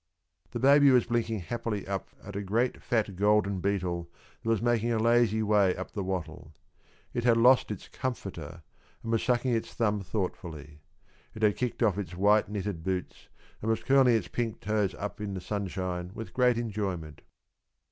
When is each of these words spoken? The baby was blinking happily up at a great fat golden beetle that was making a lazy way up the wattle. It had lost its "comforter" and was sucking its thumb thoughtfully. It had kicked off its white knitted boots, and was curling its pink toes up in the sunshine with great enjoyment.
The 0.49 0.59
baby 0.59 0.89
was 0.89 1.05
blinking 1.05 1.41
happily 1.41 1.85
up 1.87 2.09
at 2.23 2.35
a 2.35 2.41
great 2.41 2.81
fat 2.81 3.15
golden 3.15 3.59
beetle 3.59 4.09
that 4.41 4.49
was 4.49 4.59
making 4.59 4.91
a 4.91 4.97
lazy 4.97 5.43
way 5.43 5.75
up 5.75 5.91
the 5.91 6.03
wattle. 6.03 6.55
It 7.13 7.23
had 7.23 7.37
lost 7.37 7.69
its 7.69 7.87
"comforter" 7.87 8.63
and 9.03 9.11
was 9.11 9.21
sucking 9.21 9.53
its 9.53 9.75
thumb 9.75 10.01
thoughtfully. 10.01 10.81
It 11.35 11.43
had 11.43 11.55
kicked 11.55 11.83
off 11.83 11.99
its 11.99 12.15
white 12.15 12.49
knitted 12.49 12.83
boots, 12.83 13.27
and 13.61 13.69
was 13.69 13.83
curling 13.83 14.15
its 14.15 14.27
pink 14.27 14.59
toes 14.59 14.95
up 14.95 15.21
in 15.21 15.35
the 15.35 15.39
sunshine 15.39 16.09
with 16.15 16.33
great 16.33 16.57
enjoyment. 16.57 17.21